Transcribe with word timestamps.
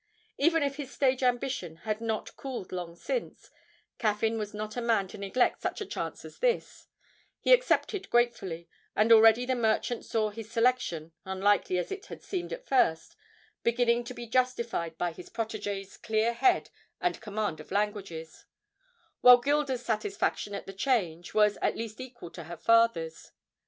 Even 0.39 0.63
if 0.63 0.77
his 0.77 0.89
stage 0.89 1.21
ambition 1.21 1.75
had 1.85 2.01
not 2.01 2.35
cooled 2.35 2.71
long 2.71 2.95
since, 2.95 3.51
Caffyn 3.99 4.39
was 4.39 4.51
not 4.51 4.73
the 4.73 4.81
man 4.81 5.07
to 5.09 5.17
neglect 5.19 5.61
such 5.61 5.79
a 5.79 5.85
chance 5.85 6.25
as 6.25 6.39
this; 6.39 6.87
he 7.39 7.53
accepted 7.53 8.09
gratefully, 8.09 8.67
and 8.95 9.11
already 9.11 9.45
the 9.45 9.53
merchant 9.53 10.03
saw 10.03 10.31
his 10.31 10.49
selection, 10.51 11.11
unlikely 11.23 11.77
as 11.77 11.91
it 11.91 12.07
had 12.07 12.23
seemed 12.23 12.51
at 12.51 12.65
first, 12.65 13.15
beginning 13.61 14.03
to 14.05 14.15
be 14.15 14.25
justified 14.25 14.97
by 14.97 15.11
his 15.11 15.29
protégé's 15.29 15.97
clear 15.97 16.33
head 16.33 16.71
and 16.99 17.21
command 17.21 17.59
of 17.59 17.69
languages, 17.71 18.45
while 19.19 19.37
Gilda's 19.37 19.85
satisfaction 19.85 20.55
at 20.55 20.65
the 20.65 20.73
change 20.73 21.35
was 21.35 21.59
at 21.61 21.77
least 21.77 22.01
equal 22.01 22.31
to 22.31 22.45
her 22.45 22.57
father's. 22.57 23.33